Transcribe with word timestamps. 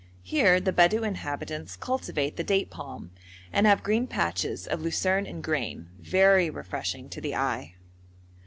Here 0.23 0.59
the 0.59 0.73
Bedou 0.73 1.03
inhabitants 1.03 1.75
cultivate 1.75 2.35
the 2.35 2.43
date 2.43 2.71
palm, 2.71 3.11
and 3.53 3.67
have 3.67 3.83
green 3.83 4.07
patches 4.07 4.65
of 4.65 4.81
lucerne 4.81 5.27
and 5.27 5.43
grain, 5.43 5.89
very 5.99 6.49
refreshing 6.49 7.07
to 7.09 7.21
the 7.21 7.35
eye. 7.35 7.75